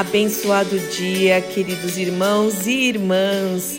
Abençoado 0.00 0.78
dia, 0.78 1.42
queridos 1.42 1.98
irmãos 1.98 2.66
e 2.66 2.88
irmãs. 2.88 3.78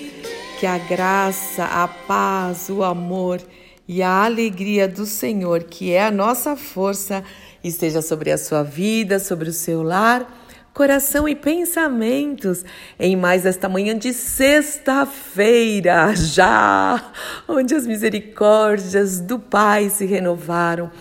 Que 0.60 0.68
a 0.68 0.78
graça, 0.78 1.66
a 1.66 1.88
paz, 1.88 2.70
o 2.70 2.84
amor 2.84 3.42
e 3.88 4.04
a 4.04 4.26
alegria 4.26 4.88
do 4.88 5.08
Senhor, 5.08 5.64
que 5.64 5.92
é 5.92 6.06
a 6.06 6.12
nossa 6.12 6.56
força, 6.56 7.24
esteja 7.64 8.04
sobre 8.04 8.30
a 8.30 8.38
sua 8.38 8.62
vida, 8.62 9.18
sobre 9.18 9.50
o 9.50 9.52
seu 9.52 9.82
lar, 9.82 10.32
coração 10.76 11.28
e 11.28 11.36
pensamentos 11.36 12.64
em 13.00 13.16
mais 13.16 13.44
esta 13.44 13.68
manhã 13.68 13.98
de 13.98 14.14
sexta-feira, 14.14 16.14
já, 16.14 17.04
onde 17.48 17.74
as 17.74 17.88
misericórdias 17.88 19.20
do 19.20 19.40
Pai 19.40 19.90
se 19.90 20.06
renovaram 20.06 20.92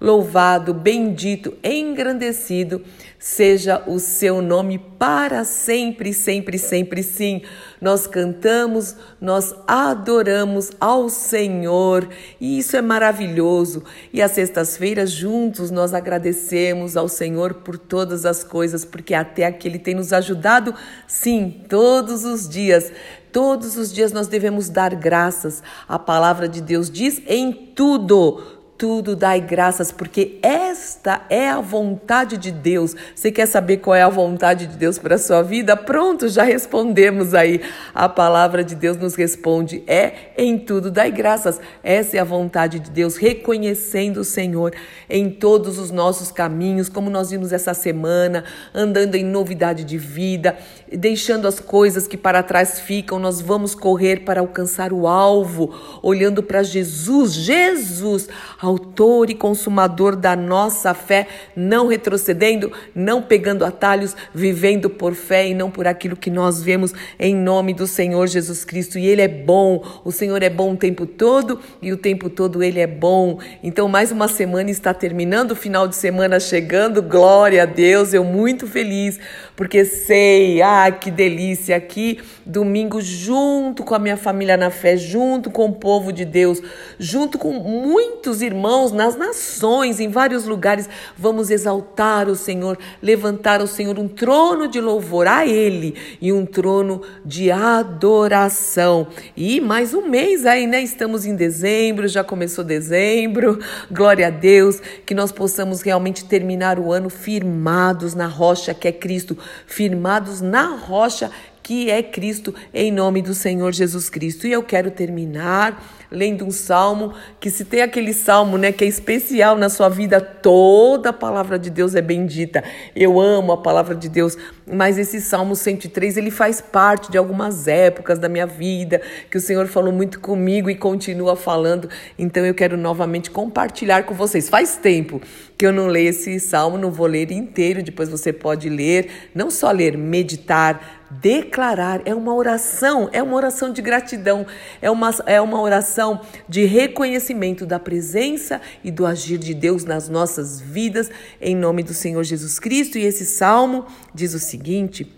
Louvado, 0.00 0.72
bendito, 0.72 1.52
engrandecido 1.62 2.82
seja 3.20 3.84
o 3.86 4.00
seu 4.00 4.40
nome 4.40 4.78
para 4.98 5.44
sempre, 5.44 6.14
sempre, 6.14 6.58
sempre, 6.58 7.02
sim. 7.02 7.42
Nós 7.78 8.06
cantamos, 8.06 8.96
nós 9.20 9.54
adoramos 9.68 10.70
ao 10.80 11.10
Senhor 11.10 12.08
e 12.40 12.58
isso 12.58 12.78
é 12.78 12.82
maravilhoso. 12.82 13.84
E 14.10 14.22
às 14.22 14.32
sextas-feiras, 14.32 15.10
juntos, 15.10 15.70
nós 15.70 15.92
agradecemos 15.92 16.96
ao 16.96 17.08
Senhor 17.08 17.54
por 17.54 17.76
todas 17.76 18.24
as 18.24 18.42
coisas, 18.42 18.86
porque 18.86 19.12
até 19.12 19.44
aqui 19.44 19.68
Ele 19.68 19.78
tem 19.78 19.94
nos 19.94 20.14
ajudado, 20.14 20.74
sim, 21.06 21.62
todos 21.68 22.24
os 22.24 22.48
dias. 22.48 22.90
Todos 23.30 23.76
os 23.76 23.92
dias 23.92 24.12
nós 24.12 24.26
devemos 24.28 24.70
dar 24.70 24.94
graças. 24.94 25.62
A 25.86 25.98
palavra 25.98 26.48
de 26.48 26.60
Deus 26.60 26.90
diz 26.90 27.20
em 27.28 27.52
tudo 27.52 28.59
tudo 28.80 29.14
dai 29.14 29.42
graças, 29.42 29.92
porque 29.92 30.38
esta 30.42 31.20
é 31.28 31.50
a 31.50 31.60
vontade 31.60 32.38
de 32.38 32.50
Deus. 32.50 32.96
Você 33.14 33.30
quer 33.30 33.44
saber 33.44 33.76
qual 33.76 33.94
é 33.94 34.00
a 34.00 34.08
vontade 34.08 34.66
de 34.66 34.74
Deus 34.78 34.98
para 34.98 35.16
a 35.16 35.18
sua 35.18 35.42
vida? 35.42 35.76
Pronto, 35.76 36.30
já 36.30 36.44
respondemos 36.44 37.34
aí. 37.34 37.60
A 37.94 38.08
palavra 38.08 38.64
de 38.64 38.74
Deus 38.74 38.96
nos 38.96 39.14
responde: 39.14 39.84
é 39.86 40.32
em 40.34 40.58
tudo 40.58 40.90
dai 40.90 41.10
graças. 41.10 41.60
Essa 41.84 42.16
é 42.16 42.20
a 42.20 42.24
vontade 42.24 42.78
de 42.78 42.90
Deus, 42.90 43.18
reconhecendo 43.18 44.20
o 44.20 44.24
Senhor 44.24 44.72
em 45.10 45.28
todos 45.28 45.78
os 45.78 45.90
nossos 45.90 46.32
caminhos, 46.32 46.88
como 46.88 47.10
nós 47.10 47.30
vimos 47.30 47.52
essa 47.52 47.74
semana, 47.74 48.44
andando 48.74 49.14
em 49.14 49.24
novidade 49.24 49.84
de 49.84 49.98
vida, 49.98 50.56
deixando 50.90 51.46
as 51.46 51.60
coisas 51.60 52.06
que 52.06 52.16
para 52.16 52.42
trás 52.42 52.80
ficam, 52.80 53.18
nós 53.18 53.42
vamos 53.42 53.74
correr 53.74 54.24
para 54.24 54.40
alcançar 54.40 54.90
o 54.90 55.06
alvo, 55.06 55.74
olhando 56.02 56.42
para 56.42 56.62
Jesus, 56.62 57.34
Jesus, 57.34 58.26
autor 58.70 59.30
e 59.30 59.34
consumador 59.34 60.16
da 60.16 60.34
nossa 60.36 60.94
fé, 60.94 61.26
não 61.54 61.88
retrocedendo, 61.88 62.72
não 62.94 63.20
pegando 63.20 63.64
atalhos, 63.64 64.16
vivendo 64.34 64.88
por 64.88 65.14
fé 65.14 65.48
e 65.48 65.54
não 65.54 65.70
por 65.70 65.86
aquilo 65.86 66.16
que 66.16 66.30
nós 66.30 66.62
vemos 66.62 66.92
em 67.18 67.34
nome 67.34 67.74
do 67.74 67.86
Senhor 67.86 68.26
Jesus 68.26 68.64
Cristo. 68.64 68.98
E 68.98 69.06
Ele 69.06 69.22
é 69.22 69.28
bom, 69.28 69.84
o 70.04 70.12
Senhor 70.12 70.42
é 70.42 70.50
bom 70.50 70.72
o 70.72 70.76
tempo 70.76 71.06
todo 71.06 71.60
e 71.82 71.92
o 71.92 71.96
tempo 71.96 72.30
todo 72.30 72.62
Ele 72.62 72.80
é 72.80 72.86
bom. 72.86 73.38
Então, 73.62 73.88
mais 73.88 74.12
uma 74.12 74.28
semana 74.28 74.70
está 74.70 74.94
terminando, 74.94 75.52
o 75.52 75.56
final 75.56 75.88
de 75.88 75.96
semana 75.96 76.38
chegando, 76.38 77.02
glória 77.02 77.64
a 77.64 77.66
Deus, 77.66 78.14
eu 78.14 78.24
muito 78.24 78.66
feliz, 78.66 79.18
porque 79.56 79.84
sei, 79.84 80.62
ah, 80.62 80.90
que 80.90 81.10
delícia, 81.10 81.76
aqui 81.76 82.18
domingo 82.46 83.00
junto 83.00 83.84
com 83.84 83.94
a 83.94 83.98
minha 83.98 84.16
família 84.16 84.56
na 84.56 84.70
fé, 84.70 84.96
junto 84.96 85.50
com 85.50 85.66
o 85.66 85.72
povo 85.72 86.12
de 86.12 86.24
Deus, 86.24 86.60
junto 86.98 87.38
com 87.38 87.52
muitos 87.52 88.42
irmãos 88.42 88.59
irmãos, 88.60 88.92
nas 88.92 89.16
nações, 89.16 90.00
em 90.00 90.10
vários 90.10 90.44
lugares, 90.44 90.86
vamos 91.16 91.48
exaltar 91.48 92.28
o 92.28 92.36
Senhor, 92.36 92.78
levantar 93.00 93.62
ao 93.62 93.66
Senhor 93.66 93.98
um 93.98 94.06
trono 94.06 94.68
de 94.68 94.78
louvor 94.78 95.26
a 95.26 95.46
Ele 95.46 95.94
e 96.20 96.30
um 96.30 96.44
trono 96.44 97.00
de 97.24 97.50
adoração. 97.50 99.06
E 99.34 99.62
mais 99.62 99.94
um 99.94 100.06
mês 100.06 100.44
aí, 100.44 100.66
né? 100.66 100.82
Estamos 100.82 101.24
em 101.24 101.34
dezembro, 101.34 102.06
já 102.06 102.22
começou 102.22 102.62
dezembro. 102.62 103.58
Glória 103.90 104.26
a 104.26 104.30
Deus, 104.30 104.78
que 105.06 105.14
nós 105.14 105.32
possamos 105.32 105.80
realmente 105.80 106.26
terminar 106.26 106.78
o 106.78 106.92
ano 106.92 107.08
firmados 107.08 108.14
na 108.14 108.26
rocha 108.26 108.74
que 108.74 108.86
é 108.86 108.92
Cristo, 108.92 109.38
firmados 109.66 110.42
na 110.42 110.76
rocha 110.76 111.30
que 111.62 111.90
é 111.90 112.02
Cristo, 112.02 112.54
em 112.72 112.90
nome 112.92 113.22
do 113.22 113.34
Senhor 113.34 113.72
Jesus 113.72 114.08
Cristo. 114.08 114.46
E 114.46 114.52
eu 114.52 114.62
quero 114.62 114.90
terminar 114.90 116.00
lendo 116.10 116.44
um 116.44 116.50
salmo, 116.50 117.14
que 117.38 117.48
se 117.50 117.64
tem 117.64 117.82
aquele 117.82 118.12
salmo, 118.12 118.58
né, 118.58 118.72
que 118.72 118.84
é 118.84 118.88
especial 118.88 119.56
na 119.56 119.68
sua 119.68 119.88
vida, 119.88 120.20
toda 120.20 121.10
a 121.10 121.12
palavra 121.12 121.58
de 121.58 121.70
Deus 121.70 121.94
é 121.94 122.02
bendita. 122.02 122.64
Eu 122.96 123.20
amo 123.20 123.52
a 123.52 123.56
palavra 123.58 123.94
de 123.94 124.08
Deus, 124.08 124.36
mas 124.66 124.98
esse 124.98 125.20
Salmo 125.20 125.54
103, 125.54 126.16
ele 126.16 126.30
faz 126.30 126.60
parte 126.60 127.10
de 127.10 127.18
algumas 127.18 127.68
épocas 127.68 128.18
da 128.18 128.28
minha 128.28 128.46
vida, 128.46 129.00
que 129.30 129.36
o 129.36 129.40
Senhor 129.40 129.66
falou 129.68 129.92
muito 129.92 130.20
comigo 130.20 130.68
e 130.68 130.74
continua 130.74 131.36
falando. 131.36 131.88
Então 132.18 132.44
eu 132.44 132.54
quero 132.54 132.76
novamente 132.76 133.30
compartilhar 133.30 134.04
com 134.04 134.14
vocês. 134.14 134.48
Faz 134.48 134.76
tempo 134.76 135.20
que 135.60 135.66
eu 135.66 135.72
não 135.74 135.88
leio 135.88 136.08
esse 136.08 136.40
salmo, 136.40 136.78
não 136.78 136.90
vou 136.90 137.06
ler 137.06 137.30
inteiro, 137.30 137.82
depois 137.82 138.08
você 138.08 138.32
pode 138.32 138.70
ler, 138.70 139.10
não 139.34 139.50
só 139.50 139.70
ler, 139.70 139.94
meditar, 139.94 141.04
declarar, 141.10 142.00
é 142.06 142.14
uma 142.14 142.34
oração, 142.34 143.10
é 143.12 143.22
uma 143.22 143.36
oração 143.36 143.70
de 143.70 143.82
gratidão, 143.82 144.46
é 144.80 144.90
uma, 144.90 145.14
é 145.26 145.38
uma 145.38 145.60
oração 145.60 146.22
de 146.48 146.64
reconhecimento 146.64 147.66
da 147.66 147.78
presença 147.78 148.58
e 148.82 148.90
do 148.90 149.04
agir 149.04 149.36
de 149.36 149.52
Deus 149.52 149.84
nas 149.84 150.08
nossas 150.08 150.62
vidas, 150.62 151.10
em 151.38 151.54
nome 151.54 151.82
do 151.82 151.92
Senhor 151.92 152.24
Jesus 152.24 152.58
Cristo. 152.58 152.96
E 152.96 153.04
esse 153.04 153.26
salmo 153.26 153.84
diz 154.14 154.32
o 154.32 154.38
seguinte: 154.38 155.14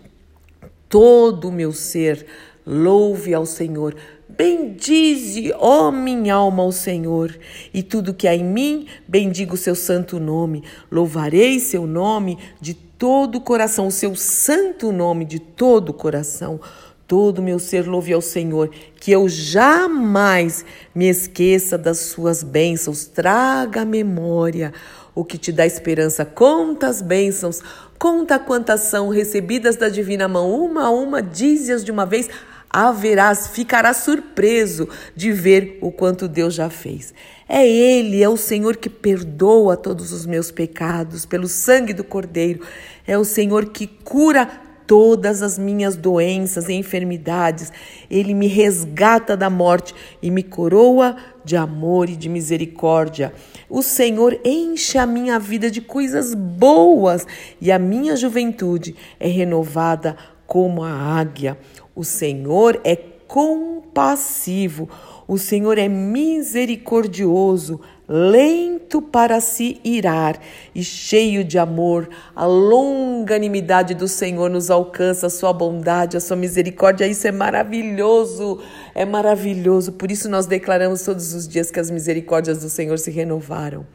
todo 0.89 1.47
o 1.47 1.53
meu 1.53 1.71
ser 1.71 2.25
louve 2.67 3.33
ao 3.33 3.45
Senhor. 3.45 3.95
Bendize, 4.35 5.53
ó 5.57 5.91
minha 5.91 6.35
alma, 6.35 6.63
ao 6.63 6.71
Senhor, 6.71 7.37
e 7.73 7.83
tudo 7.83 8.13
que 8.13 8.27
há 8.27 8.35
em 8.35 8.43
mim, 8.43 8.87
bendiga 9.07 9.53
o 9.53 9.57
seu 9.57 9.75
santo 9.75 10.19
nome. 10.19 10.63
Louvarei 10.91 11.59
seu 11.59 11.85
nome 11.85 12.39
de 12.59 12.73
todo 12.73 13.35
o 13.35 13.41
coração, 13.41 13.87
o 13.87 13.91
seu 13.91 14.15
santo 14.15 14.91
nome 14.91 15.23
de 15.25 15.39
todo 15.39 15.89
o 15.89 15.93
coração. 15.93 16.59
Todo 17.05 17.39
o 17.39 17.43
meu 17.43 17.59
ser 17.59 17.85
louve 17.85 18.13
ao 18.13 18.21
Senhor, 18.21 18.71
que 18.99 19.11
eu 19.11 19.27
jamais 19.27 20.65
me 20.95 21.07
esqueça 21.07 21.77
das 21.77 21.99
suas 21.99 22.41
bênçãos. 22.41 23.05
Traga 23.05 23.81
a 23.81 23.85
memória 23.85 24.73
o 25.13 25.23
que 25.23 25.37
te 25.37 25.51
dá 25.51 25.65
esperança. 25.65 26.25
Conta 26.25 26.87
as 26.87 27.01
bênçãos, 27.01 27.61
conta 27.99 28.39
quantas 28.39 28.81
são 28.81 29.09
recebidas 29.09 29.75
da 29.75 29.89
divina 29.89 30.27
mão, 30.27 30.51
uma 30.51 30.85
a 30.85 30.89
uma, 30.89 31.21
dize-as 31.21 31.83
de 31.83 31.91
uma 31.91 32.05
vez 32.05 32.29
haverás, 32.73 33.47
ficarás 33.47 33.97
surpreso 33.97 34.89
de 35.15 35.31
ver 35.31 35.77
o 35.79 35.91
quanto 35.91 36.27
Deus 36.27 36.55
já 36.55 36.71
fez. 36.71 37.13
É 37.47 37.67
Ele, 37.67 38.23
é 38.23 38.27
o 38.27 38.35
Senhor 38.35 38.77
que 38.77 38.89
perdoa 38.89 39.77
todos 39.77 40.11
os 40.11 40.25
meus 40.25 40.49
pecados 40.49 41.23
pelo 41.23 41.47
sangue 41.47 41.93
do 41.93 42.03
Cordeiro. 42.03 42.65
É 43.05 43.15
o 43.15 43.23
Senhor 43.23 43.67
que 43.67 43.85
cura 43.85 44.49
todas 44.87 45.41
as 45.41 45.57
minhas 45.57 45.95
doenças 45.95 46.67
e 46.67 46.73
enfermidades. 46.73 47.71
Ele 48.09 48.33
me 48.33 48.47
resgata 48.47 49.37
da 49.37 49.49
morte 49.49 49.93
e 50.21 50.31
me 50.31 50.41
coroa 50.41 51.15
de 51.45 51.55
amor 51.55 52.09
e 52.09 52.15
de 52.15 52.27
misericórdia. 52.27 53.33
O 53.69 53.83
Senhor 53.83 54.39
enche 54.43 54.97
a 54.97 55.05
minha 55.05 55.37
vida 55.37 55.69
de 55.69 55.81
coisas 55.81 56.33
boas 56.33 57.25
e 57.61 57.71
a 57.71 57.77
minha 57.77 58.15
juventude 58.15 58.95
é 59.19 59.27
renovada 59.27 60.17
como 60.45 60.83
a 60.83 60.91
águia. 60.91 61.57
O 61.95 62.03
Senhor 62.03 62.79
é 62.83 62.95
compassivo, 63.27 64.89
o 65.27 65.37
Senhor 65.37 65.77
é 65.77 65.87
misericordioso, 65.87 67.79
lento 68.07 69.01
para 69.01 69.39
se 69.39 69.79
irar 69.83 70.39
e 70.75 70.83
cheio 70.83 71.43
de 71.43 71.57
amor. 71.57 72.09
A 72.35 72.45
longanimidade 72.45 73.93
do 73.93 74.07
Senhor 74.07 74.49
nos 74.49 74.69
alcança, 74.69 75.27
a 75.27 75.29
sua 75.29 75.53
bondade, 75.53 76.17
a 76.17 76.19
sua 76.19 76.35
misericórdia. 76.35 77.07
Isso 77.07 77.27
é 77.27 77.31
maravilhoso, 77.31 78.59
é 78.93 79.05
maravilhoso. 79.05 79.93
Por 79.93 80.11
isso 80.11 80.29
nós 80.29 80.45
declaramos 80.45 81.03
todos 81.03 81.33
os 81.33 81.47
dias 81.47 81.71
que 81.71 81.79
as 81.79 81.89
misericórdias 81.89 82.59
do 82.59 82.69
Senhor 82.69 82.99
se 82.99 83.09
renovaram. 83.09 83.85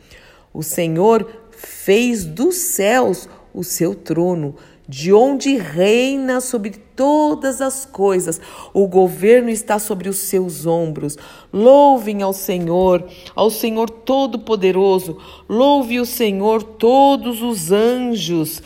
O 0.53 0.63
Senhor 0.63 1.31
fez 1.51 2.25
dos 2.25 2.57
céus 2.57 3.29
o 3.53 3.63
seu 3.63 3.95
trono 3.95 4.55
de 4.89 5.13
onde 5.13 5.55
reina 5.57 6.41
sobre 6.41 6.71
todas 6.71 7.61
as 7.61 7.85
coisas. 7.85 8.41
O 8.73 8.89
governo 8.89 9.51
está 9.51 9.79
sobre 9.79 10.09
os 10.09 10.17
seus 10.17 10.65
ombros. 10.65 11.19
Louvem 11.53 12.23
ao 12.23 12.33
Senhor, 12.33 13.05
ao 13.37 13.51
Senhor 13.51 13.91
Todo-Poderoso. 13.91 15.19
Louve 15.47 16.01
o 16.01 16.07
Senhor 16.07 16.63
todos 16.63 17.43
os 17.43 17.71
anjos. 17.71 18.63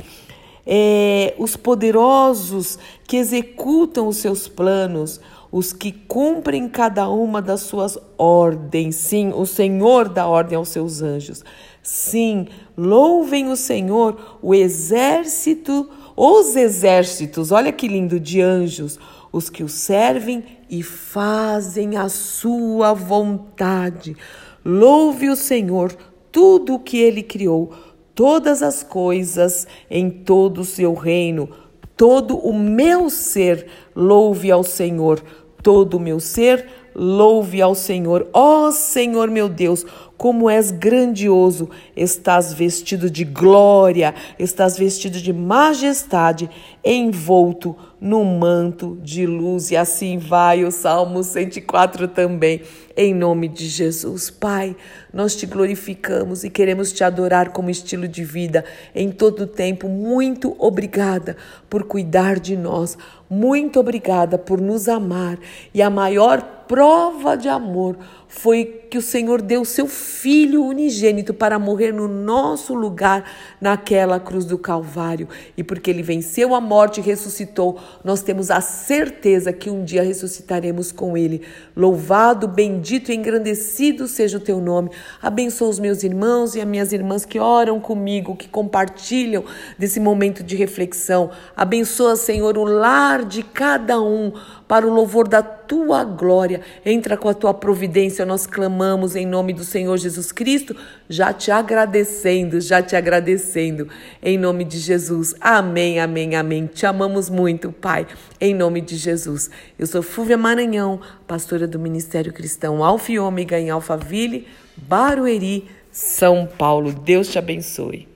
É, 0.65 1.35
os 1.39 1.57
poderosos 1.57 2.79
que 3.09 3.17
executam 3.17 4.07
os 4.07 4.19
seus 4.19 4.47
planos, 4.47 5.21
os 5.51 5.73
que 5.73 5.91
cumprem 5.91 6.69
cada 6.69 7.09
uma 7.09 7.43
das 7.43 7.63
suas 7.63 7.99
ordens. 8.17 8.95
Sim, 8.95 9.33
o 9.35 9.45
Senhor 9.45 10.09
dá 10.09 10.25
ordem 10.29 10.57
aos 10.57 10.69
seus 10.69 11.03
anjos. 11.03 11.44
Sim, 11.82 12.46
louvem 12.79 13.51
o 13.51 13.56
Senhor, 13.56 14.39
o 14.41 14.55
exército 14.55 15.91
os 16.17 16.57
exércitos, 16.57 17.53
olha 17.53 17.73
que 17.73 17.89
lindo, 17.89 18.21
de 18.21 18.41
anjos, 18.41 18.99
os 19.33 19.49
que 19.49 19.65
o 19.65 19.69
servem 19.69 20.45
e 20.69 20.83
fazem 20.83 21.97
a 21.97 22.09
sua 22.09 22.93
vontade. 22.93 24.17
Louve 24.65 25.29
o 25.31 25.37
Senhor, 25.37 25.97
tudo 26.31 26.75
o 26.75 26.79
que 26.79 26.99
ele 26.99 27.23
criou, 27.23 27.73
todas 28.15 28.63
as 28.63 28.83
coisas 28.83 29.67
em 29.91 30.11
todo 30.11 30.61
o 30.61 30.65
seu 30.65 30.95
reino, 30.95 31.49
todo 31.97 32.37
o 32.37 32.53
meu 32.53 33.09
ser, 33.09 33.67
louve 33.95 34.51
ao 34.51 34.63
Senhor, 34.63 35.23
todo 35.63 35.95
o 35.95 36.01
meu 36.01 36.21
ser, 36.21 36.67
louve 36.95 37.63
ao 37.63 37.75
Senhor. 37.75 38.29
Ó 38.33 38.69
oh, 38.69 38.73
Senhor 38.73 39.31
meu 39.31 39.49
Deus, 39.49 39.87
como 40.22 40.48
és 40.48 40.70
grandioso, 40.70 41.69
estás 41.96 42.52
vestido 42.52 43.10
de 43.10 43.24
glória, 43.24 44.14
estás 44.38 44.79
vestido 44.79 45.19
de 45.19 45.32
majestade, 45.32 46.48
envolto 46.84 47.74
no 48.00 48.24
manto 48.24 48.96
de 49.02 49.26
luz. 49.26 49.72
E 49.72 49.76
assim 49.76 50.19
vai 50.19 50.64
o 50.64 50.70
Salmo 50.70 51.24
104 51.24 52.06
também, 52.06 52.62
em 52.96 53.12
nome 53.12 53.48
de 53.48 53.67
Jesus. 53.67 54.31
Pai, 54.31 54.76
nós 55.12 55.34
te 55.34 55.44
glorificamos 55.44 56.44
e 56.44 56.50
queremos 56.50 56.93
te 56.93 57.02
adorar 57.02 57.50
como 57.50 57.69
estilo 57.69 58.06
de 58.06 58.22
vida 58.22 58.64
em 58.94 59.10
todo 59.10 59.41
o 59.41 59.46
tempo. 59.48 59.88
Muito 59.88 60.55
obrigada 60.56 61.36
por 61.69 61.82
cuidar 61.82 62.38
de 62.38 62.56
nós. 62.56 62.96
Muito 63.29 63.81
obrigada 63.81 64.38
por 64.38 64.60
nos 64.60 64.88
amar. 64.88 65.36
E 65.74 65.82
a 65.82 65.91
maior 65.91 66.62
prova 66.72 67.36
de 67.36 67.50
amor 67.50 67.98
foi 68.26 68.64
que 68.88 68.96
o 68.96 69.02
Senhor 69.02 69.43
deu 69.43 69.62
seu 69.62 69.86
Filho 69.86 70.64
unigênito 70.64 71.34
para 71.34 71.58
morrer 71.58 71.93
no 71.93 72.08
nosso 72.08 72.72
lugar 72.72 73.31
naquela 73.60 74.19
cruz 74.19 74.46
do 74.46 74.56
Calvário. 74.56 75.29
E 75.55 75.62
porque 75.62 75.91
ele 75.91 76.02
venceu 76.02 76.55
a 76.55 76.60
morte 76.60 76.98
e 76.98 77.02
ressuscitou, 77.02 77.79
nós 78.02 78.22
temos 78.22 78.50
a 78.50 78.62
certeza 78.62 79.52
que 79.52 79.69
um 79.69 79.84
dia 79.84 80.02
ressuscitaremos 80.02 80.93
com 80.93 81.14
ele. 81.14 81.43
Louvado, 81.76 82.48
bendito 82.48 83.12
e 83.12 83.14
engrandecido 83.14 84.08
seja 84.08 84.38
o 84.38 84.41
teu 84.41 84.60
nome. 84.60 84.91
Abençoa 85.20 85.69
os 85.69 85.79
meus 85.79 86.02
irmãos 86.02 86.55
e 86.55 86.60
as 86.60 86.67
minhas 86.67 86.93
irmãs 86.93 87.26
que 87.26 87.38
oram 87.38 87.81
comigo, 87.81 88.36
que 88.36 88.48
compartilham 88.48 89.44
desse 89.79 90.00
momento 90.00 90.43
de 90.43 90.56
reflexão. 90.56 91.31
Abençoa, 91.55 92.17
Senhor, 92.17 92.56
o 92.56 92.64
lar 92.64 93.24
de 93.26 93.43
cada 93.43 94.00
um 94.00 94.32
para 94.72 94.86
o 94.86 94.91
louvor 94.91 95.29
da 95.29 95.43
tua 95.43 96.02
glória. 96.02 96.62
Entra 96.82 97.14
com 97.14 97.29
a 97.29 97.34
tua 97.34 97.52
providência, 97.52 98.24
nós 98.24 98.46
clamamos 98.46 99.14
em 99.14 99.26
nome 99.26 99.52
do 99.52 99.64
Senhor 99.64 99.98
Jesus 99.98 100.32
Cristo, 100.32 100.74
já 101.10 101.31
te 101.31 101.50
agradecendo, 101.50 102.58
já 102.58 102.81
te 102.81 102.96
agradecendo, 102.96 103.86
em 104.22 104.38
nome 104.38 104.64
de 104.64 104.79
Jesus. 104.79 105.34
Amém, 105.38 106.00
amém, 106.00 106.36
amém. 106.36 106.64
Te 106.64 106.86
amamos 106.86 107.29
muito, 107.29 107.70
Pai, 107.70 108.06
em 108.41 108.55
nome 108.55 108.81
de 108.81 108.96
Jesus. 108.96 109.50
Eu 109.79 109.86
sou 109.86 110.02
Fúvia 110.02 110.38
Maranhão, 110.38 111.02
pastora 111.26 111.69
do 111.69 111.79
Ministério 111.79 112.32
Cristão 112.32 112.82
Alfa 112.82 113.12
e 113.12 113.19
Ômega 113.19 113.60
em 113.60 113.69
Alphaville, 113.69 114.48
Barueri, 114.74 115.69
São 115.91 116.46
Paulo. 116.46 116.94
Deus 116.94 117.29
te 117.29 117.38
abençoe. 117.38 118.12